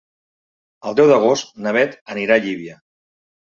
[0.91, 2.81] El deu d'agost na Bet anirà a Llívia.